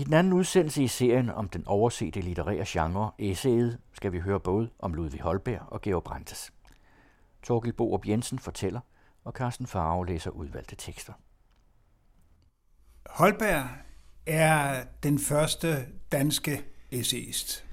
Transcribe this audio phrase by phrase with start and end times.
[0.00, 4.40] I den anden udsendelse i serien om den oversete litterære genre, essayet, skal vi høre
[4.40, 6.52] både om Ludvig Holberg og Georg Brandes.
[7.42, 8.80] Torgild Borup Jensen fortæller,
[9.24, 11.12] og Carsten Farve læser udvalgte tekster.
[13.06, 13.68] Holberg
[14.26, 17.64] er den første danske essayist.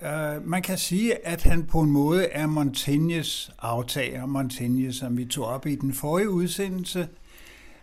[0.00, 4.26] Uh, man kan sige, at han på en måde er Montaignes aftager.
[4.26, 7.08] Montaigne, som vi tog op i den forrige udsendelse.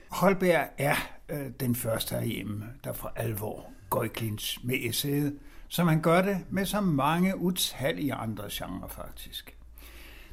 [0.10, 0.96] Holberg er
[1.32, 5.38] Øh, den første herhjemme, der for alvor går i clinch med essayet,
[5.68, 9.58] som han gør det med så mange utallige andre genrer faktisk.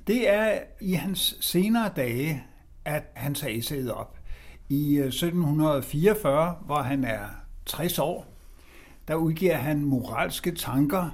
[0.06, 2.44] Det er i hans senere dage,
[2.84, 4.18] at han tager essayet op.
[4.68, 7.26] I øh, 1744, hvor han er
[7.66, 8.26] 60 år,
[9.08, 11.10] der udgiver han moralske tanker,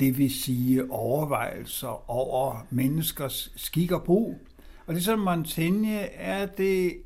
[0.00, 4.38] det vil sige overvejelser over menneskers skik og brug.
[4.86, 6.96] Og ligesom Montaigne er det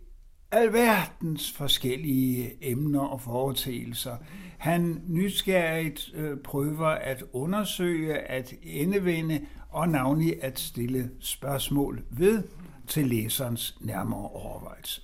[0.52, 4.16] alverdens forskellige emner og foretagelser.
[4.58, 12.42] Han nysgerrigt øh, prøver at undersøge, at endevende og navnlig at stille spørgsmål ved
[12.86, 15.02] til læserens nærmere overvejelse.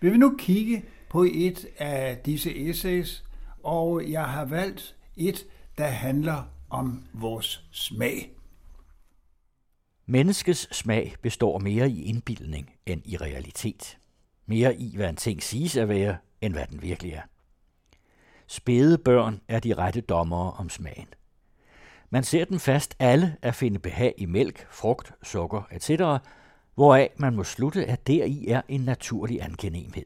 [0.00, 3.24] Vi vil nu kigge på et af disse essays,
[3.62, 5.46] og jeg har valgt et,
[5.78, 8.30] der handler om vores smag.
[10.06, 13.98] Menneskets smag består mere i indbildning end i realitet.
[14.46, 17.22] Mere i, hvad en ting siges at være, end hvad den virkelig er.
[18.46, 21.08] Spæde børn er de rette dommere om smagen.
[22.10, 26.02] Man ser dem fast alle at finde behag i mælk, frugt, sukker etc.,
[26.74, 30.04] hvoraf man må slutte, at deri er en naturlig angenemhed.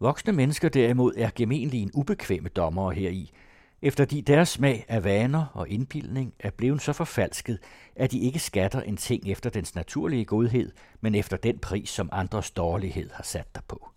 [0.00, 3.32] Voksne mennesker derimod er gementlig en ubekvemme dommere heri,
[3.82, 7.58] efterdi deres smag af vaner og indbildning er blevet så forfalsket,
[7.96, 12.08] at de ikke skatter en ting efter dens naturlige godhed, men efter den pris, som
[12.12, 13.90] andres dårlighed har sat derpå.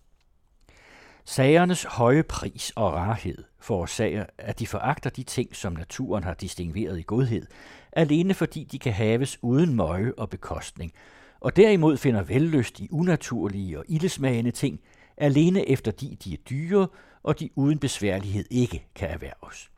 [1.25, 7.00] Sagernes høje pris og rarhed forårsager, at de foragter de ting, som naturen har distingueret
[7.00, 7.45] i godhed,
[7.92, 10.94] alene fordi de kan haves uden møje og bekostning,
[11.40, 14.79] og derimod finder vellyst i unaturlige og ildesmagende ting,
[15.18, 16.88] alene efter de de er dyre,
[17.24, 19.72] og de uden besværlighed ikke kan erhverves.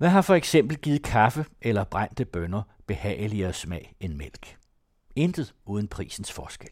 [0.00, 4.58] Hvad har for eksempel givet kaffe eller brændte bønner behageligere smag end mælk?
[5.16, 6.70] Intet uden prisens forskel.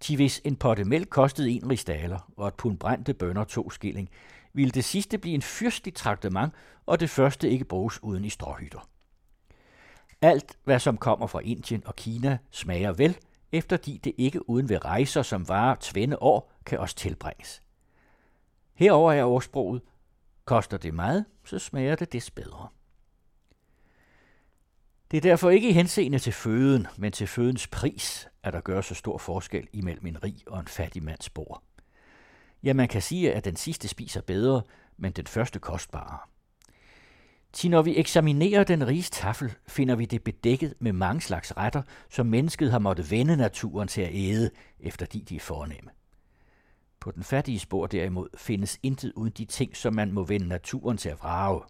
[0.00, 4.10] Til hvis en potte mælk kostede en ristaler, og et pund brændte bønner to skilling,
[4.52, 6.52] ville det sidste blive en fyrstelig traktement,
[6.86, 8.88] og det første ikke bruges uden i stråhytter.
[10.22, 13.18] Alt, hvad som kommer fra Indien og Kina, smager vel,
[13.52, 17.62] efterdi det ikke uden ved rejser, som varer tvende år, kan også tilbringes.
[18.74, 19.82] Herover er ordsproget,
[20.48, 22.68] koster det meget, så smager det des bedre.
[25.10, 28.80] Det er derfor ikke i henseende til føden, men til fødens pris, at der gør
[28.80, 31.62] så stor forskel imellem en rig og en fattig mands bord.
[32.62, 34.62] Ja, man kan sige, at den sidste spiser bedre,
[34.96, 36.18] men den første kostbare.
[37.52, 41.82] Til når vi eksaminerer den riges tafel, finder vi det bedækket med mange slags retter,
[42.10, 45.90] som mennesket har måttet vende naturen til at æde, efter de de er fornemme.
[47.08, 50.96] På den fattige spor derimod findes intet uden de ting, som man må vende naturen
[50.96, 51.62] til at vrage.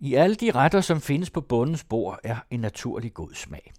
[0.00, 3.72] I alle de retter, som findes på bundens bord, er en naturlig god smag.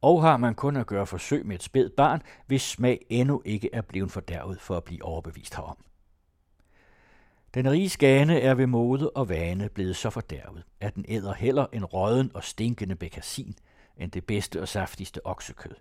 [0.00, 3.70] Og har man kun at gøre forsøg med et spædt barn, hvis smag endnu ikke
[3.72, 5.84] er blevet fordærvet for at blive overbevist herom.
[7.54, 11.66] Den rige skane er ved mode og vane blevet så fordærvet, at den æder heller
[11.72, 13.54] en råden og stinkende bekassin,
[13.96, 15.74] end det bedste og saftigste oksekød.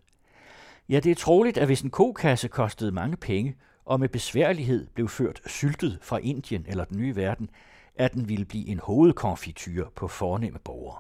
[0.90, 3.56] Ja, det er troligt, at hvis en kokasse kostede mange penge,
[3.86, 7.50] og med besværlighed blev ført syltet fra Indien eller den nye verden,
[7.96, 10.98] at den ville blive en hovedkonfityr på fornemme borgere.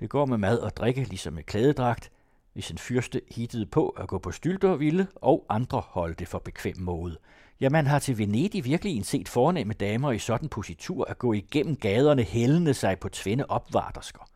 [0.00, 2.10] Det går med mad og drikke ligesom med klædedragt,
[2.52, 6.38] hvis en fyrste hittede på at gå på stylter ville, og andre holdt det for
[6.38, 7.16] bekvem måde.
[7.60, 11.32] Ja, man har til Venedig virkelig en set fornemme damer i sådan positur at gå
[11.32, 14.28] igennem gaderne hældende sig på tvinde opvartersker.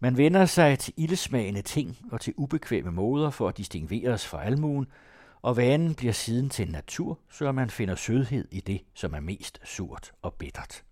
[0.00, 4.86] Man vender sig til ildesmagende ting og til ubekvemme måder for at distingueres fra almuen,
[5.42, 9.60] og vanen bliver siden til natur, så man finder sødhed i det, som er mest
[9.64, 10.84] surt og bittert.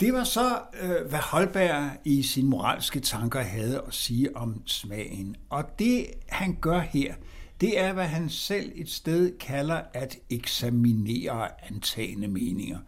[0.00, 5.36] Det var så, øh, hvad Holberg i sine moralske tanker havde at sige om smagen.
[5.50, 7.14] Og det, han gør her,
[7.60, 12.78] det er, hvad han selv et sted kalder at eksaminere antagende meninger.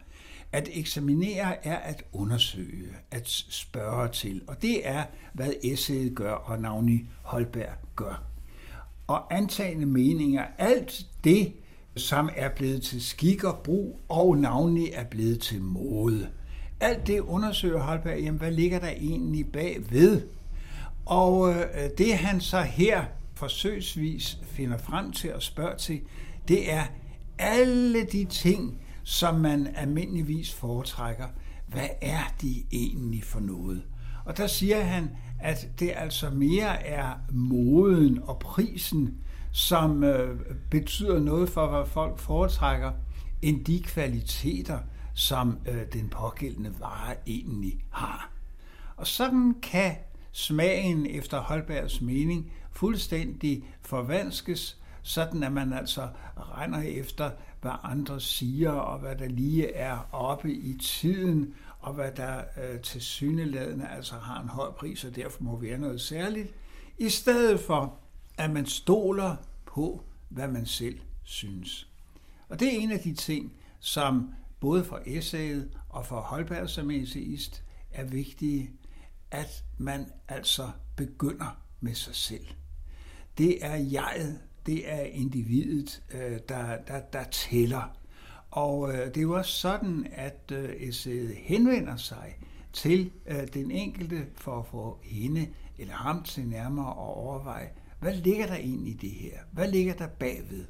[0.51, 5.03] At eksaminere er at undersøge, at spørge til, og det er,
[5.33, 8.36] hvad essayet gør, og navnlig Holberg gør.
[9.07, 11.53] Og antagende meninger, alt det,
[11.95, 16.27] som er blevet til skik og brug, og navnlig er blevet til mode.
[16.79, 20.21] Alt det undersøger Holberg, jamen hvad ligger der egentlig bagved?
[21.05, 23.05] Og øh, det han så her
[23.35, 25.99] forsøgsvis finder frem til at spørge til,
[26.47, 26.83] det er
[27.39, 31.27] alle de ting, som man almindeligvis foretrækker.
[31.67, 33.83] Hvad er de egentlig for noget?
[34.25, 35.09] Og der siger han,
[35.39, 39.17] at det altså mere er moden og prisen,
[39.51, 40.39] som øh,
[40.71, 42.91] betyder noget for, hvad folk foretrækker,
[43.41, 44.79] end de kvaliteter,
[45.13, 48.31] som øh, den pågældende vare egentlig har.
[48.97, 49.95] Og sådan kan
[50.31, 57.31] smagen efter Holbergs mening fuldstændig forvanskes, sådan at man altså render efter,
[57.61, 61.53] hvad andre siger, og hvad der lige er oppe i tiden,
[61.87, 65.77] og hvad der øh, til syneladende altså har en høj pris, og derfor må være
[65.77, 66.53] noget særligt,
[66.97, 67.99] i stedet for,
[68.37, 69.35] at man stoler
[69.65, 71.89] på, hvad man selv synes.
[72.49, 76.91] Og det er en af de ting, som både for essayet og for Holberg som
[76.91, 78.71] essayist er vigtige,
[79.31, 82.47] at man altså begynder med sig selv.
[83.37, 87.97] Det er jeget, det er individet, øh, der, der, der tæller.
[88.57, 92.37] Og øh, det er jo også sådan, at øh, essayet henvender sig
[92.73, 97.69] til øh, den enkelte for at få hende eller ham til nærmere at overveje,
[97.99, 99.37] hvad ligger der egentlig i det her?
[99.51, 100.65] Hvad ligger der bagved?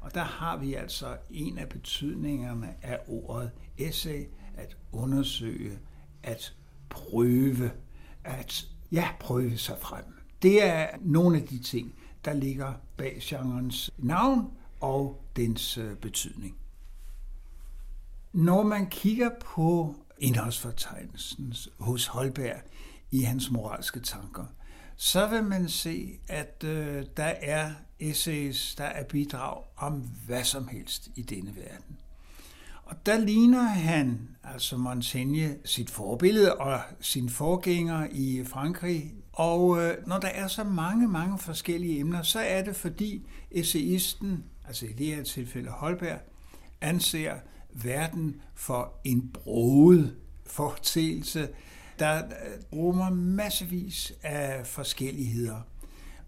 [0.00, 4.24] Og der har vi altså en af betydningerne af ordet essay,
[4.56, 5.78] at undersøge,
[6.22, 6.54] at
[6.88, 7.70] prøve,
[8.24, 10.04] at ja, prøve sig frem.
[10.42, 11.94] Det er nogle af de ting,
[12.24, 14.50] der ligger bag genrens navn
[14.80, 16.56] og dens øh, betydning.
[18.36, 22.56] Når man kigger på indholdsfortegnelsen hos Holberg
[23.10, 24.44] i hans moralske tanker,
[24.96, 29.92] så vil man se, at øh, der er essays, der er bidrag om
[30.26, 31.96] hvad som helst i denne verden.
[32.84, 39.14] Og der ligner han, altså Montaigne, sit forbillede og sin forgænger i Frankrig.
[39.32, 44.44] Og øh, når der er så mange, mange forskellige emner, så er det fordi essayisten,
[44.66, 46.18] altså i det her tilfælde Holberg,
[46.80, 47.34] anser
[47.82, 51.48] verden for en broet fortælse,
[51.98, 52.32] der øh,
[52.72, 55.60] rummer massevis af forskelligheder.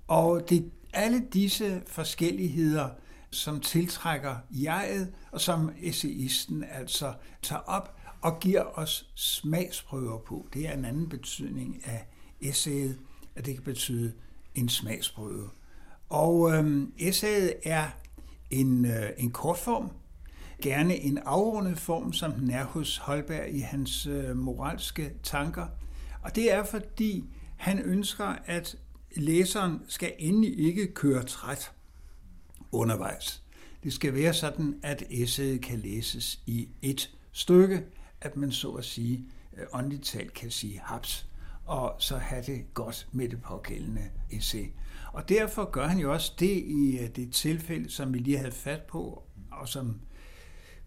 [0.08, 0.62] Og det er
[0.92, 2.88] alle disse forskelligheder,
[3.30, 10.48] som tiltrækker jeget, og som essayisten altså tager op og giver os smagsprøver på.
[10.54, 12.06] Det er en anden betydning af
[12.40, 12.98] essayet,
[13.36, 14.12] at det kan betyde
[14.54, 15.50] en smagsprøve.
[16.08, 17.86] Og øhm, essayet er
[18.50, 19.90] en, øh, en kortform,
[20.62, 25.66] gerne en afrundet form, som den er hos Holberg i hans øh, moralske tanker.
[26.22, 27.24] Og det er fordi,
[27.56, 28.76] han ønsker, at
[29.16, 31.72] læseren skal endelig ikke køre træt
[32.72, 33.42] undervejs.
[33.84, 37.84] Det skal være sådan, at essayet kan læses i et stykke,
[38.20, 39.24] at man så at sige
[39.56, 41.26] øh, åndeligt talt kan sige haps,
[41.64, 44.66] og så have det godt med det pågældende essay.
[45.12, 48.52] Og derfor gør han jo også det i øh, det tilfælde, som vi lige havde
[48.52, 50.00] fat på, og som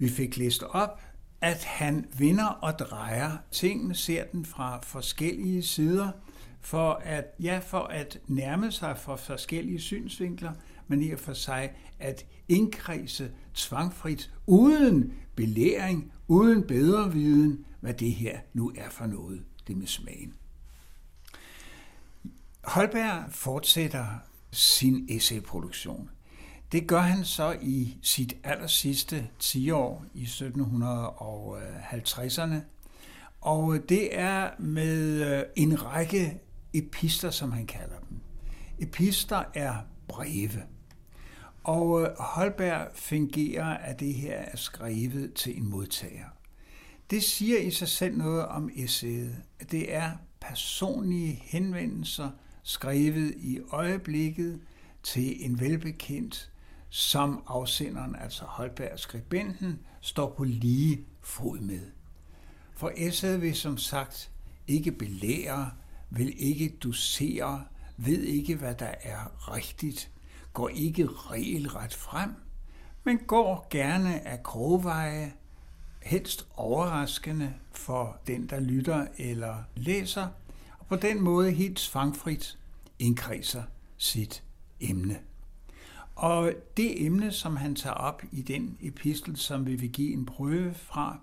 [0.02, 1.02] vi fik læst op,
[1.42, 6.12] at han vinder og drejer tingene, ser den fra forskellige sider,
[6.62, 10.54] for at, ja, for at nærme sig fra forskellige synsvinkler,
[10.88, 18.14] men i og for sig at indkredse tvangfrit, uden belæring, uden bedre viden, hvad det
[18.14, 20.34] her nu er for noget, det med smagen.
[22.64, 24.06] Holberg fortsætter
[24.52, 26.10] sin essayproduktion.
[26.72, 32.56] Det gør han så i sit aller sidste 10 år i 1750'erne.
[33.42, 36.42] Og det er med øh, en række
[36.74, 38.18] epister, som han kalder dem.
[38.80, 39.76] Epister er
[40.08, 40.64] breve.
[41.64, 46.26] Og øh, Holberg fungerer, at det her er skrevet til en modtager.
[47.10, 49.36] Det siger i sig selv noget om essayet.
[49.72, 50.12] Det er
[50.42, 52.30] personlige henvendelser,
[52.64, 54.60] skrevet i øjeblikket
[55.04, 56.51] til en velbekendt,
[56.94, 61.82] som afsenderen, altså Holberg skribenten, står på lige fod med.
[62.74, 64.32] For essayet vil som sagt
[64.68, 65.72] ikke belære,
[66.10, 67.64] vil ikke dosere,
[67.98, 70.12] ved ikke, hvad der er rigtigt,
[70.54, 72.34] går ikke regelret frem,
[73.04, 75.34] men går gerne af krogveje,
[76.02, 80.28] helst overraskende for den, der lytter eller læser,
[80.80, 82.58] og på den måde helt svangfrit
[83.00, 83.64] indkredser
[83.98, 84.44] sit
[84.80, 85.20] emne.
[86.22, 90.26] Og det emne, som han tager op i den epistel, som vi vil give en
[90.26, 91.20] prøve fra,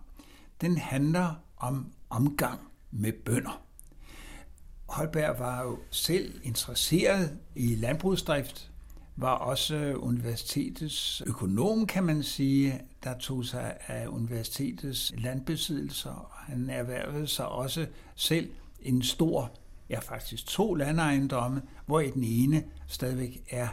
[0.60, 3.62] den handler om omgang med bønder.
[4.88, 8.70] Holberg var jo selv interesseret i landbrugsdrift,
[9.16, 16.32] var også universitetets økonom, kan man sige, der tog sig af universitetets landbesiddelser.
[16.46, 18.50] Han erhvervede sig også selv
[18.80, 19.52] en stor
[19.90, 23.68] ja faktisk to landejendomme, hvor i den ene stadigvæk er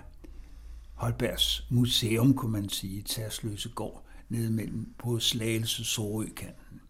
[0.95, 6.81] Holbergs museum, kunne man sige, Tersløse gård, nede mellem på Slagelse Sorø-kanten.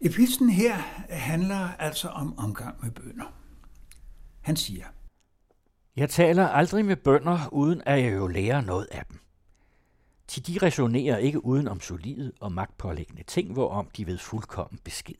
[0.00, 0.74] Episten her
[1.08, 3.34] handler altså om omgang med bønder.
[4.40, 4.84] Han siger,
[5.96, 9.18] Jeg taler aldrig med bønder, uden at jeg jo lærer noget af dem.
[10.28, 15.14] Til de resonerer ikke uden om solide og magtpålæggende ting, hvorom de ved fuldkommen besked.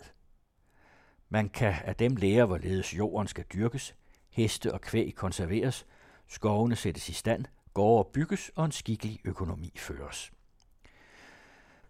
[1.28, 3.94] Man kan af dem lære, hvorledes jorden skal dyrkes,
[4.30, 5.86] heste og kvæg konserveres,
[6.28, 10.32] skovene sættes i stand, gårde bygges og en skikkelig økonomi føres.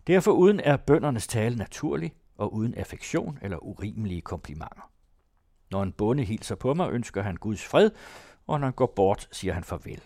[0.07, 4.91] Derfor uden er bøndernes tale naturlig og uden affektion eller urimelige komplimenter.
[5.71, 7.91] Når en bonde hilser på mig, ønsker han Guds fred,
[8.47, 10.01] og når han går bort, siger han farvel.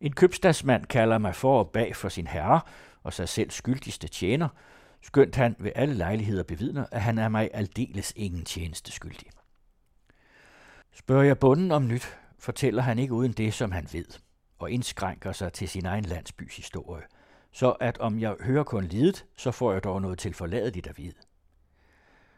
[0.00, 2.60] En købstadsmand kalder mig for og bag for sin herre
[3.02, 4.48] og sig selv skyldigste tjener,
[5.02, 9.28] skønt han ved alle lejligheder bevidner, at han er mig aldeles ingen tjeneste skyldig.
[10.92, 14.04] Spørger jeg bunden om nyt, fortæller han ikke uden det, som han ved,
[14.58, 17.04] og indskrænker sig til sin egen landsbys historie,
[17.52, 20.98] så at om jeg hører kun lidet, så får jeg dog noget til forladeligt at
[20.98, 21.14] vide.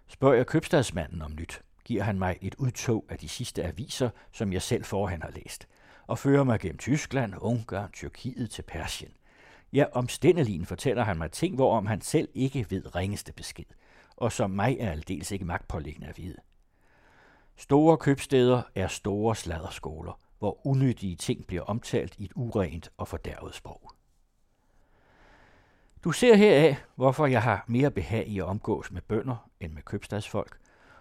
[0.08, 4.52] Spørger jeg købstadsmanden om nyt, giver han mig et udtog af de sidste aviser, som
[4.52, 5.68] jeg selv forhen har læst,
[6.06, 9.12] og fører mig gennem Tyskland, Ungarn, Tyrkiet til Persien.
[9.72, 13.64] Ja, omstændelien fortæller han mig ting, hvorom han selv ikke ved ringeste besked,
[14.16, 16.36] og som mig er aldeles ikke magtpålæggende at vide.
[17.60, 23.54] Store købsteder er store sladderskoler, hvor unyttige ting bliver omtalt i et urent og fordærvet
[23.54, 23.92] sprog.
[26.04, 29.82] Du ser heraf, hvorfor jeg har mere behag i at omgås med bønder end med
[29.82, 30.58] købstadsfolk,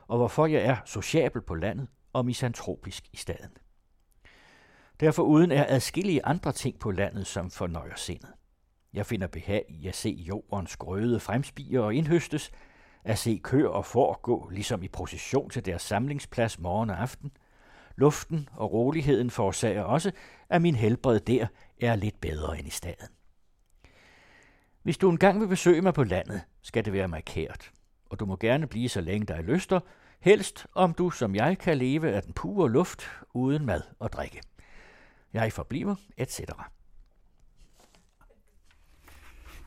[0.08, 3.58] og hvorfor jeg er sociabel på landet og misantropisk i staden.
[5.00, 8.30] Derfor uden er adskillige andre ting på landet, som fornøjer sindet.
[8.94, 12.52] Jeg finder behag i at se jordens grøde fremspire og indhøstes,
[13.04, 17.32] at se køer og får gå ligesom i procession til deres samlingsplads morgen og aften.
[17.96, 20.12] Luften og roligheden forårsager også,
[20.50, 21.48] at min helbred der
[21.82, 23.08] er lidt bedre end i staden.
[24.84, 27.72] Hvis du engang vil besøge mig på landet, skal det være mig kært,
[28.10, 29.80] og du må gerne blive så længe der er lyster,
[30.20, 34.42] helst om du som jeg kan leve af den pure luft uden mad og drikke.
[35.34, 36.40] Jeg forbliver, etc.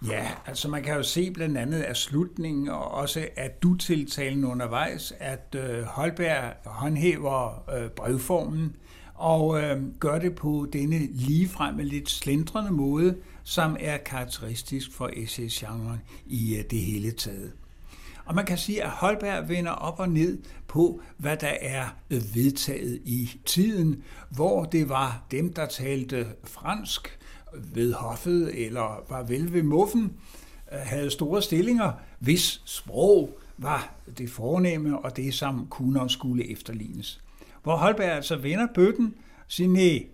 [0.09, 5.13] Ja, altså man kan jo se blandt andet af slutningen og også af du-tiltalen undervejs,
[5.19, 8.77] at øh, Holberg håndhæver øh, brevformen
[9.15, 16.01] og øh, gør det på denne ligefremme lidt slindrende måde, som er karakteristisk for SS-genren
[16.27, 17.53] i øh, det hele taget.
[18.25, 22.21] Og man kan sige, at Holberg vender op og ned på, hvad der er øh,
[22.35, 27.19] vedtaget i tiden, hvor det var dem, der talte fransk
[27.75, 30.13] ved hoffet eller var vel ved muffen,
[30.73, 37.21] øh, havde store stillinger, hvis sprog var det fornemme og det, som kunne skulle efterlignes.
[37.63, 39.15] Hvor Holberg altså vender bøtten
[39.49, 40.07] siger, nej,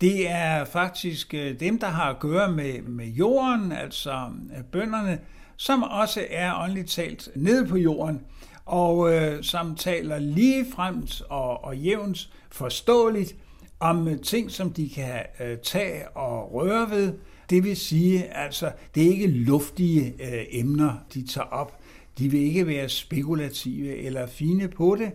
[0.00, 5.18] det er faktisk øh, dem, der har at gøre med, med jorden, altså øh, bønderne,
[5.56, 8.20] som også er åndeligt talt nede på jorden,
[8.64, 13.36] og øh, som taler lige fremt og, og jævnt forståeligt
[13.84, 17.12] om øh, ting, som de kan øh, tage og røre ved.
[17.50, 21.80] Det vil sige, altså, det er ikke luftige øh, emner, de tager op.
[22.18, 25.10] De vil ikke være spekulative eller fine på det,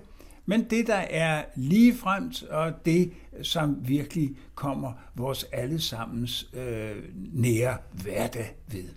[0.45, 3.11] men det, der er lige fremt, og det,
[3.41, 6.95] som virkelig kommer vores allesammens øh,
[7.33, 8.89] nære hverdag ved.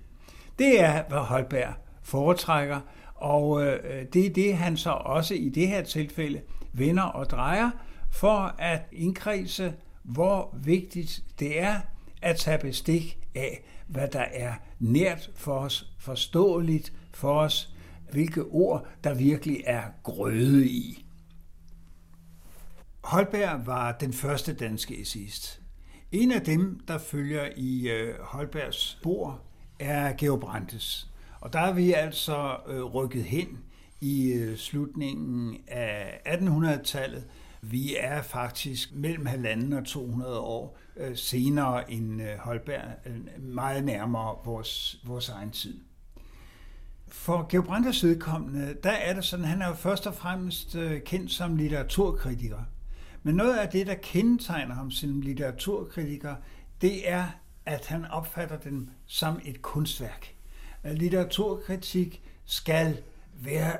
[0.59, 2.81] Det er, hvad Holberg foretrækker,
[3.15, 6.41] og øh, det er det, han så også i det her tilfælde
[6.73, 7.71] vender og drejer,
[8.13, 11.81] for at indkredse, hvor vigtigt det er
[12.23, 17.75] at tage bestik af, hvad der er nært for os, forståeligt for os,
[18.11, 21.07] hvilke ord, der virkelig er grøde i.
[23.05, 25.61] Holberg var den første danske essayist.
[26.13, 29.41] En af dem, der følger i øh, Holbergs spor,
[29.79, 31.09] er Georg Brandes.
[31.41, 33.59] Og der er vi altså øh, rykket hen
[34.01, 37.25] i øh, slutningen af 1800-tallet.
[37.67, 43.85] Vi er faktisk mellem halvanden og 200 år øh, senere end øh, Holberg, øh, meget
[43.85, 45.81] nærmere vores, vores egen tid.
[47.09, 51.03] For Georg Brandes vedkommende, der er det sådan, han er jo først og fremmest øh,
[51.03, 52.63] kendt som litteraturkritiker.
[53.23, 56.35] Men noget af det, der kendetegner ham som litteraturkritiker,
[56.81, 57.27] det er,
[57.67, 60.35] at han opfatter den som et kunstværk.
[60.85, 63.03] Litteraturkritik skal
[63.35, 63.77] være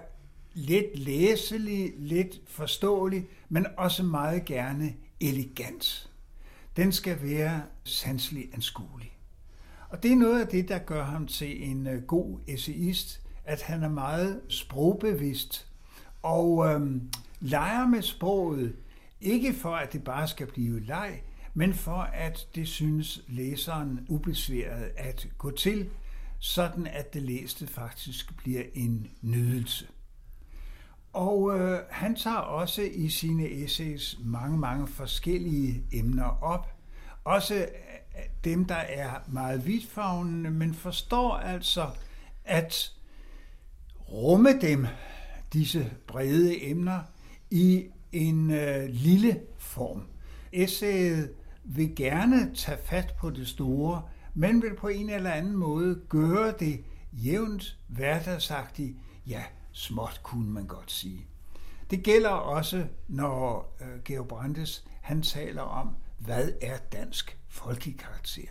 [0.55, 6.11] lidt læselig, lidt forståelig, men også meget gerne elegant.
[6.77, 9.13] Den skal være sanselig anskuelig.
[9.89, 13.63] Og det er noget af det, der gør ham til en øh, god essayist, at
[13.63, 15.67] han er meget sprogbevidst
[16.23, 18.77] og øhm, leger med sproget,
[19.21, 21.23] ikke for at det bare skal blive leg,
[21.55, 25.89] men for at det synes læseren ubesværet at gå til,
[26.39, 29.87] sådan at det læste faktisk bliver en nydelse.
[31.13, 36.75] Og øh, han tager også i sine essays mange, mange forskellige emner op.
[37.25, 41.87] Også øh, dem, der er meget vidtfavnende, men forstår altså
[42.45, 42.93] at
[44.13, 44.87] rumme dem,
[45.53, 47.01] disse brede emner,
[47.51, 50.03] i en øh, lille form.
[50.53, 51.33] Essayet
[51.65, 54.03] vil gerne tage fat på det store,
[54.35, 59.43] men vil på en eller anden måde gøre det jævnt, hverdagsagtigt, ja,
[59.73, 61.27] småt kunne man godt sige.
[61.91, 68.49] Det gælder også, når øh, Georg Brandes han taler om, hvad er dansk folkekarakter?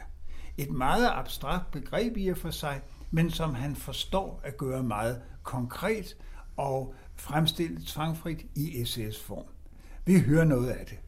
[0.57, 5.21] Et meget abstrakt begreb i og for sig, men som han forstår at gøre meget
[5.43, 6.17] konkret
[6.57, 9.45] og fremstille tvangfrit i SS-form.
[10.05, 10.99] Vi hører noget af det.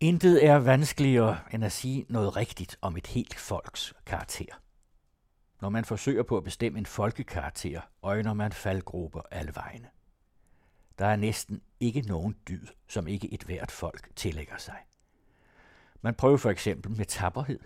[0.00, 4.54] Intet er vanskeligere end at sige noget rigtigt om et helt folks karakter.
[5.60, 9.88] Når man forsøger på at bestemme en folkekarakter, øjner man faldgrupper alle vegne.
[10.98, 14.78] Der er næsten ikke nogen dyd, som ikke et hvert folk tillægger sig.
[16.00, 17.60] Man prøver for eksempel med tapperhed.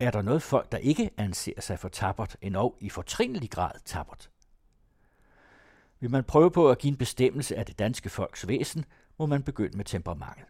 [0.00, 4.30] Er der noget folk, der ikke anser sig for tappert, endnu i fortrinlig grad tappert?
[6.00, 8.84] Vil man prøve på at give en bestemmelse af det danske folks væsen,
[9.18, 10.46] må man begynde med temperamentet.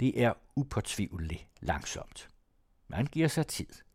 [0.00, 2.28] Det er upåtvivligt langsomt.
[2.88, 3.85] Man giver sig tid.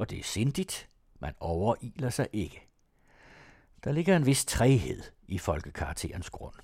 [0.00, 0.88] Og det er sindigt.
[1.18, 2.68] Man overiler sig ikke.
[3.84, 6.54] Der ligger en vis træhed i folkekarakterens grund.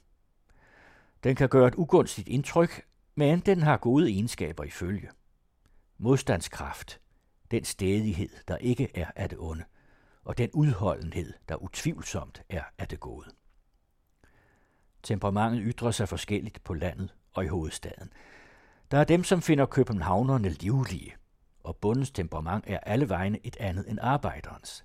[1.25, 5.11] Den kan gøre et ugunstigt indtryk, men den har gode egenskaber i følge.
[5.99, 7.01] Modstandskraft,
[7.51, 9.65] den stedighed, der ikke er af det onde,
[10.25, 13.31] og den udholdenhed, der utvivlsomt er af det gode.
[15.03, 18.13] Temperamentet ytrer sig forskelligt på landet og i hovedstaden.
[18.91, 21.17] Der er dem, som finder københavnerne livlige,
[21.67, 24.85] og bundens temperament er alle vegne et andet end arbejderens.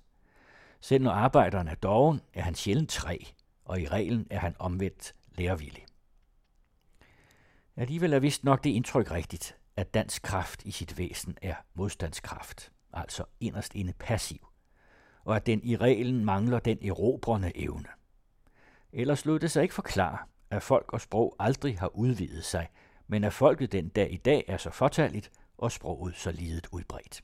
[0.80, 3.18] Selv når arbejderen er doven, er han sjældent træ,
[3.64, 5.86] og i reglen er han omvendt lærevillig.
[7.76, 12.72] Alligevel er vist nok det indtryk rigtigt, at dansk kraft i sit væsen er modstandskraft,
[12.92, 14.48] altså inderst inde passiv,
[15.24, 17.88] og at den i reglen mangler den erobrende evne.
[18.92, 20.18] Ellers lød det sig ikke forklare,
[20.50, 22.68] at folk og sprog aldrig har udvidet sig,
[23.06, 25.30] men at folket den dag i dag er så fortalligt,
[25.62, 27.22] og sproget så lidet udbredt.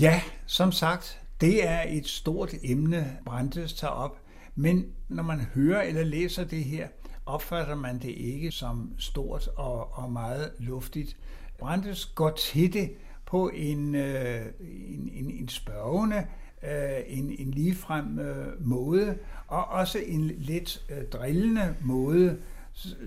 [0.00, 4.20] Ja, som sagt, det er et stort emne, Brandes tager op,
[4.54, 6.88] men når man hører eller læser det her,
[7.26, 11.16] opfatter man det ikke som stort og, og meget luftigt.
[11.58, 12.92] Brandes går til det
[13.26, 16.26] på en, øh, en, en, en spørgende,
[16.62, 22.38] øh, en, en ligefrem øh, måde, og også en lidt øh, drillende måde,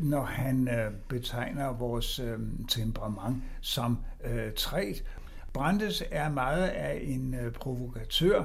[0.01, 5.03] når han øh, betegner vores øh, temperament som øh, træt.
[5.53, 8.43] Brandes er meget af en øh, provokatør,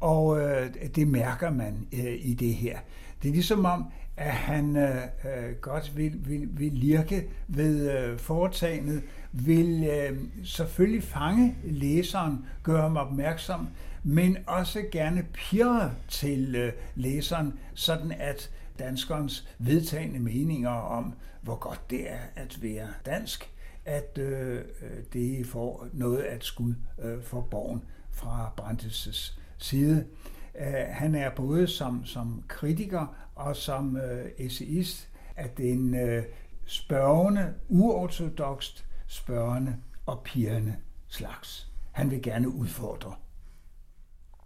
[0.00, 2.78] og øh, det mærker man øh, i det her.
[3.22, 3.84] Det er ligesom om,
[4.16, 11.02] at han øh, øh godt vil, vil, vil lirke ved øh, foretagendet, vil øh, selvfølgelig
[11.02, 13.68] fange læseren, gøre ham opmærksom,
[14.02, 21.90] men også gerne pirre til øh, læseren, sådan at danskernes vedtagende meninger om, hvor godt
[21.90, 23.50] det er at være dansk,
[23.84, 30.06] at øh, øh, det får noget at skud øh, for borgen fra Brandes' side.
[30.54, 36.24] Uh, han er både som, som kritiker og som øh, essayist, at den øh,
[36.66, 40.76] spørgende, uortodokst spørgende og pigerne
[41.08, 41.72] slags.
[41.92, 43.14] Han vil gerne udfordre.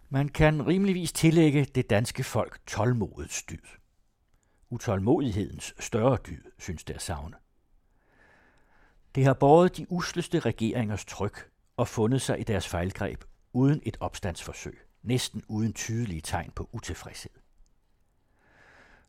[0.09, 3.78] Man kan rimeligvis tillægge det danske folk tålmodets dyd.
[4.69, 7.35] Utålmodighedens større dyd, synes det at savne.
[9.15, 13.97] Det har båret de usleste regeringers tryk og fundet sig i deres fejlgreb uden et
[13.99, 17.31] opstandsforsøg, næsten uden tydelige tegn på utilfredshed.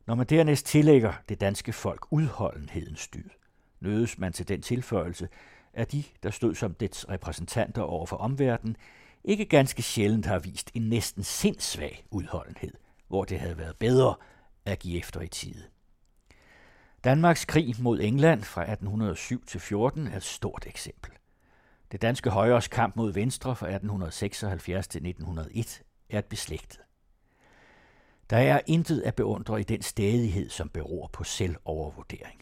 [0.05, 3.29] Når man dernæst tillægger det danske folk udholdenhedens dyd,
[3.79, 5.29] nødes man til den tilføjelse,
[5.73, 8.77] at de, der stod som dets repræsentanter over for omverdenen,
[9.23, 12.73] ikke ganske sjældent har vist en næsten sindssvag udholdenhed,
[13.07, 14.15] hvor det havde været bedre
[14.65, 15.63] at give efter i tide.
[17.03, 21.11] Danmarks krig mod England fra 1807 til 14 er et stort eksempel.
[21.91, 26.79] Det danske højres kamp mod Venstre fra 1876 til 1901 er et beslægtet.
[28.29, 32.41] Der er intet at beundre i den stædighed, som beror på selvovervurdering.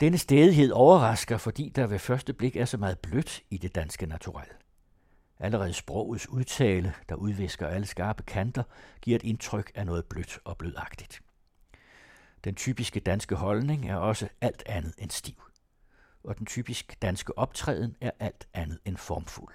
[0.00, 4.06] Denne stædighed overrasker, fordi der ved første blik er så meget blødt i det danske
[4.06, 4.48] naturel.
[5.40, 8.62] Allerede sprogets udtale, der udvisker alle skarpe kanter,
[9.02, 11.20] giver et indtryk af noget blødt og blødagtigt.
[12.44, 15.42] Den typiske danske holdning er også alt andet end stiv,
[16.24, 19.54] og den typisk danske optræden er alt andet end formfuld.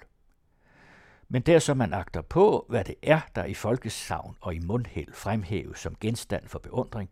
[1.28, 5.12] Men der som man agter på, hvad det er, der i folkesavn og i mundhæld
[5.12, 7.10] fremhæves som genstand for beundring,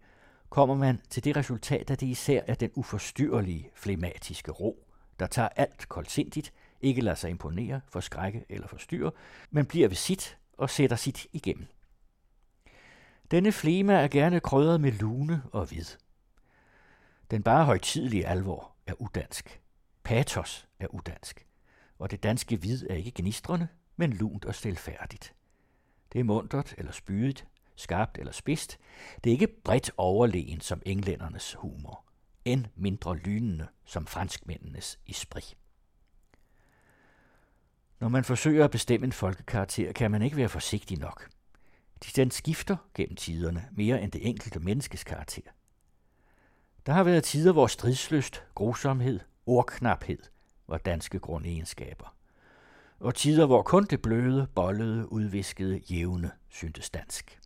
[0.50, 4.86] kommer man til det resultat, at det især er den uforstyrrelige flematiske ro,
[5.18, 9.12] der tager alt koldsindigt, ikke lader sig imponere, forskrække eller forstyrre,
[9.50, 11.66] men bliver ved sit og sætter sit igennem.
[13.30, 15.84] Denne flema er gerne krydret med lune og hvid.
[17.30, 19.60] Den bare højtidelige alvor er udansk.
[20.04, 21.46] Patos er udansk.
[21.98, 25.34] Og det danske hvid er ikke gnistrende, men lunt og stilfærdigt.
[26.12, 28.78] Det er mundret eller spydigt, skarpt eller spidst.
[29.24, 32.04] Det er ikke bredt overlegen som englændernes humor,
[32.44, 35.56] end mindre lynende som franskmændenes esprit.
[38.02, 41.28] Når man forsøger at bestemme en folkekarakter, kan man ikke være forsigtig nok.
[42.16, 45.42] Den skifter gennem tiderne mere end det enkelte menneskes karakter.
[46.86, 50.18] Der har været tider, hvor stridsløst, grusomhed, ordknaphed
[50.68, 52.16] var danske grundegenskaber.
[53.00, 57.40] Og tider, hvor kun det bløde, bollede, udviskede, jævne syntes dansk.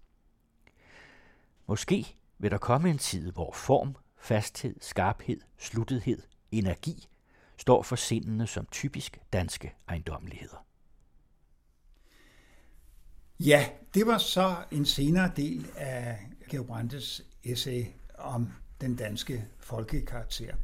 [1.66, 7.08] Måske vil der komme en tid, hvor form, fasthed, skarphed, sluttethed, energi
[7.56, 10.66] står for sindene som typisk danske ejendommeligheder.
[13.40, 16.18] Ja, det var så en senere del af
[16.50, 17.84] Georg Brandes essay
[18.18, 18.48] om
[18.80, 20.54] den danske folkekarakter.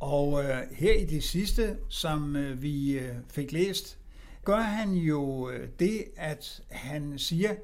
[0.00, 3.98] Og øh, her i det sidste, som øh, vi øh, fik læst,
[4.44, 7.54] gør han jo øh, det, at han siger,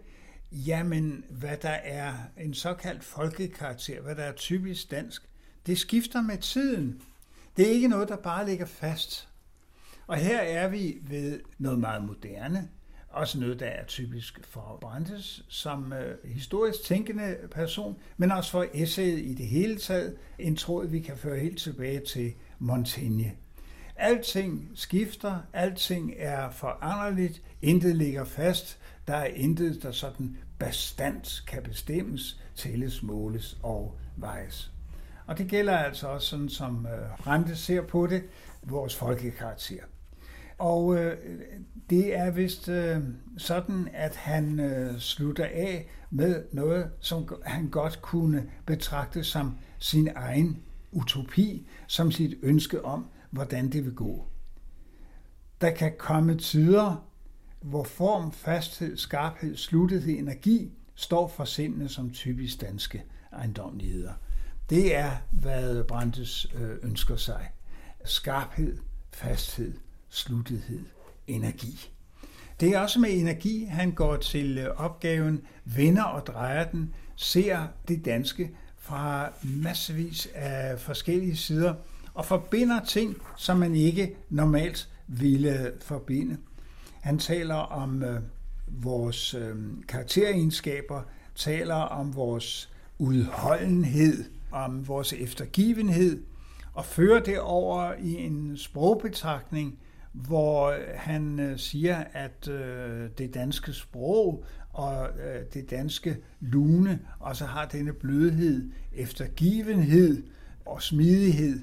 [0.52, 5.28] jamen hvad der er en såkaldt folkekarakter, hvad der er typisk dansk,
[5.66, 7.02] det skifter med tiden.
[7.56, 9.28] Det er ikke noget, der bare ligger fast.
[10.06, 12.68] Og her er vi ved noget meget moderne,
[13.08, 18.66] også noget, der er typisk for Brandes som øh, historisk tænkende person, men også for
[18.74, 23.32] essayet i det hele taget, en tråd, vi kan føre helt tilbage til Montaigne.
[23.96, 31.62] Alting skifter, alting er foranderligt, intet ligger fast, der er intet, der sådan bestandt kan
[31.62, 34.71] bestemmes, tælles, måles og vejes.
[35.26, 38.22] Og det gælder altså også sådan, som øh, Rente ser på det,
[38.62, 39.82] vores folkekarakter.
[40.58, 41.16] Og øh,
[41.90, 42.98] det er vist øh,
[43.38, 50.08] sådan, at han øh, slutter af med noget, som han godt kunne betragte som sin
[50.14, 54.26] egen utopi, som sit ønske om, hvordan det vil gå.
[55.60, 57.08] Der kan komme tider,
[57.60, 64.12] hvor form, fasthed, skarphed, sluttethed, energi står for sindene som typisk danske ejendomligheder.
[64.72, 67.50] Det er, hvad Brandes øh, ønsker sig.
[68.04, 68.78] Skarphed,
[69.10, 69.72] fasthed,
[70.08, 70.80] sluttethed,
[71.26, 71.90] energi.
[72.60, 77.66] Det er også med energi, han går til øh, opgaven, vender og drejer den, ser
[77.88, 81.74] det danske fra massevis af forskellige sider
[82.14, 86.36] og forbinder ting, som man ikke normalt ville forbinde.
[87.00, 88.20] Han taler om øh,
[88.66, 89.56] vores øh,
[89.88, 91.02] karakteregenskaber,
[91.34, 96.22] taler om vores udholdenhed, om vores eftergivenhed,
[96.74, 99.78] og fører det over i en sprogbetragtning,
[100.12, 106.98] hvor øh, han øh, siger, at øh, det danske sprog og øh, det danske lune
[107.20, 110.22] også har denne blødhed, eftergivenhed
[110.66, 111.60] og smidighed,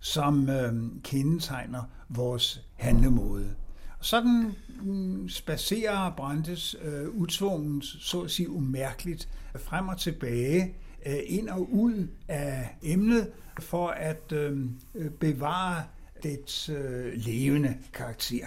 [0.00, 3.54] som øh, kendetegner vores handlemåde.
[4.00, 4.52] Sådan
[4.82, 10.74] mm, spacerer Brandes øh, utvungens, så at sige umærkeligt, frem og tilbage,
[11.06, 15.84] Øh, ind og ud af emnet, for at øhm, øh, bevare
[16.22, 18.46] dets øh, levende karakter.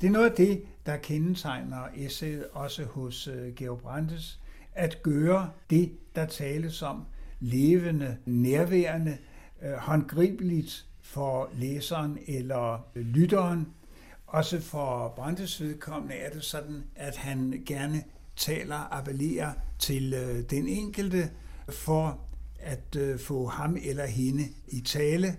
[0.00, 4.40] Det er noget af det, der kendetegner essayet også hos Georg Brandes,
[4.74, 7.04] at gøre det, der tales om,
[7.40, 9.18] levende, nærværende,
[9.78, 13.68] håndgribeligt for læseren eller lytteren.
[14.26, 18.04] Også for Brandes vedkommende er det sådan, at han gerne
[18.36, 20.12] taler, appellerer til
[20.50, 21.30] den enkelte
[21.68, 22.20] for
[22.58, 25.36] at øh, få ham eller hende i tale,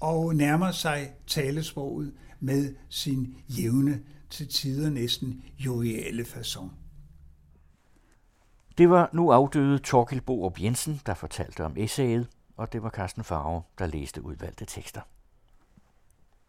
[0.00, 6.68] og nærmer sig talesproget med sin jævne, til tider næsten joviale façon.
[8.78, 13.24] Det var nu afdøde Torkel Borup Jensen, der fortalte om essayet, og det var Carsten
[13.24, 15.00] Farve, der læste udvalgte tekster.